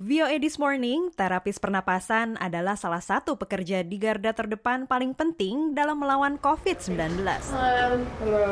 VOA 0.00 0.40
This 0.40 0.56
Morning, 0.56 1.12
terapis 1.12 1.60
pernapasan 1.60 2.40
adalah 2.40 2.72
salah 2.72 3.04
satu 3.04 3.36
pekerja 3.36 3.84
di 3.84 4.00
garda 4.00 4.32
terdepan 4.32 4.88
paling 4.88 5.12
penting 5.12 5.76
dalam 5.76 6.00
melawan 6.00 6.40
COVID-19. 6.40 7.20
Hello. 7.52 8.00
Hello. 8.24 8.48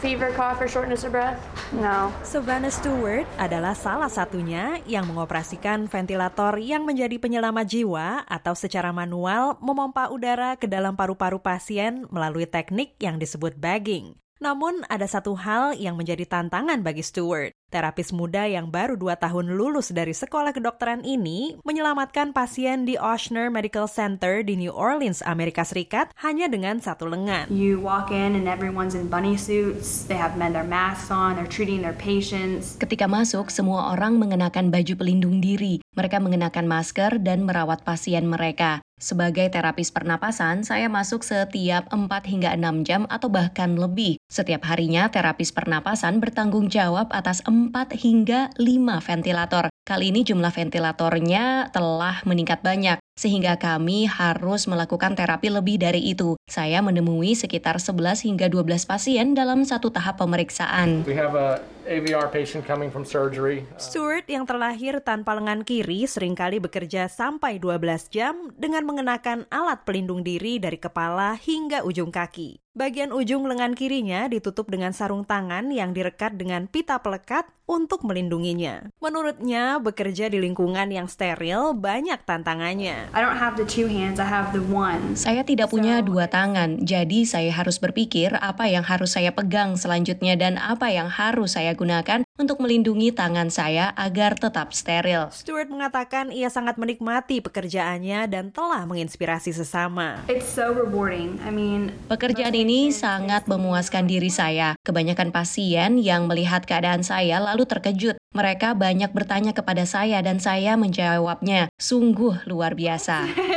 Fever, 0.00 0.32
cough, 0.32 0.64
or 0.64 0.68
shortness 0.72 1.04
of 1.04 1.12
breath? 1.12 1.36
No. 1.76 2.08
Savannah 2.24 2.72
Stewart 2.72 3.28
adalah 3.36 3.76
salah 3.76 4.08
satunya 4.08 4.80
yang 4.88 5.04
mengoperasikan 5.12 5.92
ventilator 5.92 6.56
yang 6.56 6.88
menjadi 6.88 7.20
penyelamat 7.20 7.68
jiwa 7.68 8.24
atau 8.24 8.56
secara 8.56 8.96
manual 8.96 9.60
memompa 9.60 10.08
udara 10.08 10.56
ke 10.56 10.64
dalam 10.64 10.96
paru-paru 10.96 11.36
pasien 11.36 12.08
melalui 12.08 12.48
teknik 12.48 12.96
yang 12.96 13.20
disebut 13.20 13.60
bagging. 13.60 14.16
Namun 14.40 14.88
ada 14.88 15.04
satu 15.04 15.36
hal 15.36 15.76
yang 15.76 16.00
menjadi 16.00 16.24
tantangan 16.24 16.80
bagi 16.80 17.04
Stewart. 17.04 17.52
Terapis 17.72 18.12
muda 18.12 18.44
yang 18.44 18.68
baru 18.68 19.00
dua 19.00 19.16
tahun 19.16 19.56
lulus 19.56 19.96
dari 19.96 20.12
sekolah 20.12 20.52
kedokteran 20.52 21.08
ini 21.08 21.56
menyelamatkan 21.64 22.36
pasien 22.36 22.84
di 22.84 23.00
Ochsner 23.00 23.48
Medical 23.48 23.88
Center 23.88 24.44
di 24.44 24.60
New 24.60 24.76
Orleans, 24.76 25.24
Amerika 25.24 25.64
Serikat 25.64 26.12
hanya 26.20 26.52
dengan 26.52 26.84
satu 26.84 27.08
lengan. 27.08 27.48
You 27.48 27.80
walk 27.80 28.12
in 28.12 28.36
and 28.36 28.44
everyone's 28.44 28.92
in 28.92 29.08
bunny 29.08 29.40
suits. 29.40 30.04
They 30.04 30.20
have 30.20 30.36
men 30.36 30.52
their 30.52 30.68
masks 30.68 31.08
on. 31.08 31.40
They're 31.40 31.48
treating 31.48 31.80
their 31.80 31.96
patients. 31.96 32.76
Ketika 32.76 33.08
masuk, 33.08 33.48
semua 33.48 33.96
orang 33.96 34.20
mengenakan 34.20 34.68
baju 34.68 34.92
pelindung 34.92 35.40
diri. 35.40 35.80
Mereka 35.96 36.20
mengenakan 36.20 36.68
masker 36.68 37.24
dan 37.24 37.48
merawat 37.48 37.88
pasien 37.88 38.28
mereka. 38.28 38.84
Sebagai 39.02 39.50
terapis 39.50 39.90
pernapasan, 39.90 40.62
saya 40.62 40.86
masuk 40.86 41.26
setiap 41.26 41.90
4 41.90 42.06
hingga 42.22 42.54
6 42.54 42.86
jam 42.86 43.02
atau 43.10 43.26
bahkan 43.26 43.74
lebih. 43.74 44.14
Setiap 44.30 44.62
harinya, 44.70 45.10
terapis 45.10 45.50
pernapasan 45.50 46.22
bertanggung 46.22 46.70
jawab 46.70 47.10
atas 47.10 47.42
4 47.42 47.52
hingga 47.94 48.50
5 48.58 48.98
ventilator. 49.04 49.70
Kali 49.82 50.14
ini 50.14 50.22
jumlah 50.22 50.54
ventilatornya 50.54 51.74
telah 51.74 52.22
meningkat 52.22 52.62
banyak, 52.62 53.02
sehingga 53.18 53.58
kami 53.58 54.06
harus 54.06 54.70
melakukan 54.70 55.18
terapi 55.18 55.50
lebih 55.50 55.82
dari 55.82 55.98
itu. 56.06 56.38
Saya 56.46 56.78
menemui 56.78 57.34
sekitar 57.34 57.82
11 57.82 58.22
hingga 58.22 58.46
12 58.46 58.86
pasien 58.86 59.34
dalam 59.34 59.66
satu 59.66 59.90
tahap 59.90 60.22
pemeriksaan. 60.22 61.02
We 61.02 61.18
have 61.18 61.34
a 61.34 61.58
AVR 61.82 62.30
patient 62.30 62.62
coming 62.62 62.94
from 62.94 63.02
surgery. 63.02 63.66
Stewart 63.74 64.30
yang 64.30 64.46
terlahir 64.46 65.02
tanpa 65.02 65.34
lengan 65.34 65.66
kiri 65.66 66.06
sering 66.06 66.38
kali 66.38 66.62
bekerja 66.62 67.10
sampai 67.10 67.58
12 67.58 68.06
jam 68.06 68.54
dengan 68.54 68.86
mengenakan 68.86 69.50
alat 69.50 69.82
pelindung 69.82 70.22
diri 70.22 70.62
dari 70.62 70.78
kepala 70.78 71.34
hingga 71.34 71.82
ujung 71.82 72.14
kaki. 72.14 72.61
Bagian 72.72 73.12
ujung 73.12 73.44
lengan 73.44 73.76
kirinya 73.76 74.24
ditutup 74.32 74.72
dengan 74.72 74.96
sarung 74.96 75.28
tangan 75.28 75.68
yang 75.68 75.92
direkat 75.92 76.40
dengan 76.40 76.64
pita 76.64 77.04
pelekat 77.04 77.44
untuk 77.68 78.00
melindunginya. 78.00 78.88
Menurutnya, 78.96 79.76
bekerja 79.76 80.32
di 80.32 80.40
lingkungan 80.40 80.88
yang 80.88 81.04
steril 81.04 81.76
banyak 81.76 82.24
tantangannya. 82.24 83.12
I 83.12 83.20
don't 83.20 83.36
have 83.36 83.60
the 83.60 83.68
two 83.68 83.92
hands. 83.92 84.16
I 84.16 84.24
have 84.24 84.56
the 84.56 84.64
one. 84.72 85.20
Saya 85.20 85.44
tidak 85.44 85.68
punya 85.68 86.00
dua 86.00 86.32
tangan, 86.32 86.80
jadi 86.80 87.28
saya 87.28 87.52
harus 87.52 87.76
berpikir 87.76 88.32
apa 88.40 88.64
yang 88.72 88.88
harus 88.88 89.20
saya 89.20 89.36
pegang 89.36 89.76
selanjutnya 89.76 90.40
dan 90.40 90.56
apa 90.56 90.88
yang 90.88 91.12
harus 91.12 91.60
saya 91.60 91.76
gunakan 91.76 92.24
untuk 92.42 92.58
melindungi 92.58 93.14
tangan 93.14 93.54
saya 93.54 93.94
agar 93.94 94.34
tetap 94.34 94.74
steril. 94.74 95.30
Stewart 95.30 95.70
mengatakan 95.70 96.34
ia 96.34 96.50
sangat 96.50 96.74
menikmati 96.74 97.38
pekerjaannya 97.38 98.26
dan 98.26 98.50
telah 98.50 98.82
menginspirasi 98.82 99.54
sesama. 99.54 100.26
It's 100.26 100.50
so 100.50 100.74
rewarding. 100.74 101.38
I 101.46 101.54
mean, 101.54 101.94
Pekerjaan 102.10 102.58
ini 102.58 102.90
sangat 102.90 103.46
memuaskan 103.46 104.10
diri 104.10 104.28
saya. 104.28 104.74
Kebanyakan 104.82 105.30
pasien 105.30 106.02
yang 106.02 106.26
melihat 106.26 106.66
keadaan 106.66 107.06
saya 107.06 107.38
lalu 107.38 107.62
terkejut. 107.62 108.18
Mereka 108.34 108.74
banyak 108.74 109.14
bertanya 109.14 109.54
kepada 109.54 109.86
saya 109.86 110.18
dan 110.18 110.42
saya 110.42 110.74
menjawabnya. 110.74 111.70
Sungguh 111.78 112.42
luar 112.50 112.74
biasa. 112.74 113.30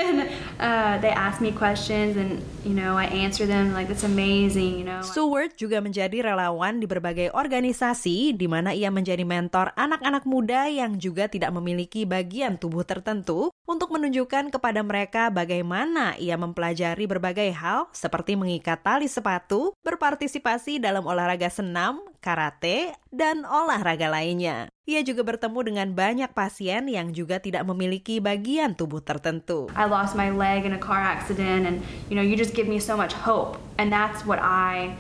uh, 0.59 0.95
they 1.01 1.11
ask 1.11 1.43
me 1.43 1.51
questions 1.51 2.15
and 2.15 2.39
you 2.63 2.75
know 2.75 2.95
I 2.95 3.07
answer 3.11 3.47
them 3.47 3.75
like 3.75 3.87
that's 3.87 4.07
amazing. 4.07 4.83
You 4.83 4.87
know. 4.87 5.01
Stewart 5.03 5.55
juga 5.59 5.79
menjadi 5.79 6.21
relawan 6.21 6.79
di 6.79 6.87
berbagai 6.87 7.31
organisasi 7.35 8.35
di 8.35 8.47
mana 8.47 8.71
ia 8.71 8.91
menjadi 8.91 9.23
mentor 9.23 9.71
anak-anak 9.75 10.23
muda 10.27 10.67
yang 10.69 10.95
juga 10.99 11.27
tidak 11.27 11.51
memiliki 11.55 12.03
bagian 12.07 12.55
tubuh 12.59 12.83
tertentu 12.83 13.51
untuk 13.65 13.91
menunjukkan 13.91 14.53
kepada 14.53 14.81
mereka 14.85 15.33
bagaimana 15.33 16.13
ia 16.21 16.37
mempelajari 16.37 17.09
berbagai 17.09 17.49
hal 17.55 17.89
seperti 17.91 18.37
mengikat 18.37 18.81
tali 18.85 19.09
sepatu, 19.09 19.73
berpartisipasi 19.81 20.77
dalam 20.77 21.03
olahraga 21.07 21.49
senam, 21.49 22.03
karate, 22.21 22.93
dan 23.09 23.43
olahraga 23.47 24.11
lainnya. 24.11 24.74
Ia 24.85 25.01
juga 25.01 25.25
bertemu 25.25 25.59
dengan 25.65 25.87
banyak 25.97 26.29
pasien 26.37 26.85
yang 26.85 27.09
juga 27.09 27.41
tidak 27.41 27.65
memiliki 27.65 28.21
bagian 28.21 28.77
tubuh 28.77 29.01
tertentu. 29.01 29.65
I 29.73 29.89
lost 29.89 30.13
my 30.13 30.29
leg 30.29 30.61
in 30.61 30.77
a 30.77 30.81
car 30.81 31.01
accident, 31.01 31.65
and 31.65 31.81
you 32.05 32.13
know, 32.13 32.21
you 32.21 32.37
just 32.37 32.53
give 32.53 32.69
me 32.69 32.77
so 32.77 32.93
much 32.93 33.09
hope, 33.17 33.57
and 33.81 33.89
that's 33.89 34.29
what 34.29 34.37
I 34.37 34.93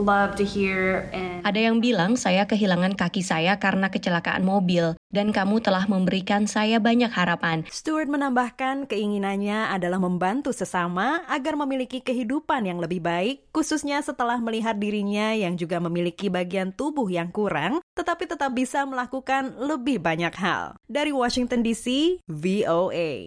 love 0.00 0.40
to 0.40 0.44
hear. 0.48 1.12
Ada 1.46 1.70
yang 1.70 1.78
bilang 1.78 2.18
saya 2.18 2.42
kehilangan 2.50 2.98
kaki 2.98 3.22
saya 3.22 3.54
karena 3.62 3.86
kecelakaan 3.86 4.42
mobil 4.42 4.98
dan 5.14 5.30
kamu 5.30 5.62
telah 5.62 5.86
memberikan 5.86 6.50
saya 6.50 6.82
banyak 6.82 7.06
harapan. 7.06 7.62
Stewart 7.70 8.10
menambahkan 8.10 8.90
keinginannya 8.90 9.70
adalah 9.70 10.02
membantu 10.02 10.50
sesama 10.50 11.22
agar 11.30 11.54
memiliki 11.54 12.02
kehidupan 12.02 12.66
yang 12.66 12.82
lebih 12.82 12.98
baik, 12.98 13.46
khususnya 13.54 14.02
setelah 14.02 14.42
melihat 14.42 14.74
dirinya 14.74 15.38
yang 15.38 15.54
juga 15.54 15.78
memiliki 15.78 16.26
bagian 16.26 16.74
tubuh 16.74 17.06
yang 17.06 17.30
kurang, 17.30 17.78
tetapi 17.94 18.26
tetap 18.26 18.50
bisa 18.50 18.82
melakukan 18.82 19.54
lebih 19.54 20.02
banyak 20.02 20.34
hal. 20.34 20.74
Dari 20.90 21.14
Washington 21.14 21.62
DC, 21.62 22.18
VOA. 22.26 23.22